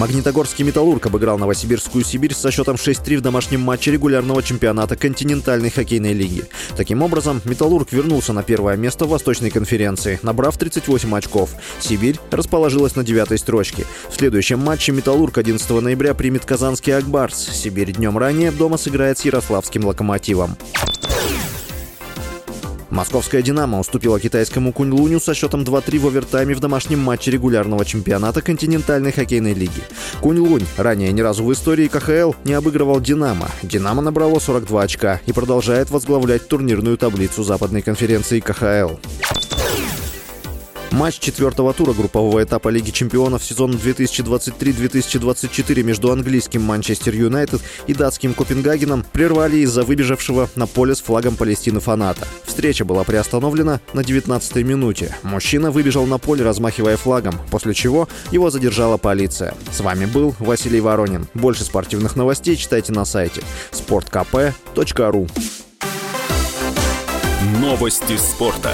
[0.00, 6.14] Магнитогорский «Металлург» обыграл Новосибирскую «Сибирь» со счетом 6-3 в домашнем матче регулярного чемпионата континентальной хоккейной
[6.14, 6.44] лиги.
[6.74, 11.50] Таким образом, «Металлург» вернулся на первое место в Восточной конференции, набрав 38 очков.
[11.80, 13.84] «Сибирь» расположилась на девятой строчке.
[14.08, 17.36] В следующем матче «Металлург» 11 ноября примет казанский «Акбарс».
[17.36, 20.56] «Сибирь» днем ранее дома сыграет с ярославским «Локомотивом».
[22.90, 28.42] Московская «Динамо» уступила китайскому Кунь-Луню со счетом 2-3 в овертайме в домашнем матче регулярного чемпионата
[28.42, 29.82] континентальной хоккейной лиги.
[30.20, 33.48] Кунь-Лунь ранее ни разу в истории КХЛ не обыгрывал «Динамо».
[33.62, 38.96] «Динамо» набрало 42 очка и продолжает возглавлять турнирную таблицу западной конференции КХЛ.
[40.90, 48.34] Матч четвертого тура группового этапа Лиги чемпионов сезона 2023-2024 между английским Манчестер Юнайтед и датским
[48.34, 52.26] Копенгагеном прервали из-за выбежавшего на поле с флагом Палестины фаната.
[52.44, 55.14] Встреча была приостановлена на 19-й минуте.
[55.22, 59.54] Мужчина выбежал на поле, размахивая флагом, после чего его задержала полиция.
[59.70, 61.28] С вами был Василий Воронин.
[61.34, 65.30] Больше спортивных новостей читайте на сайте sportkp.ru
[67.60, 68.72] Новости спорта.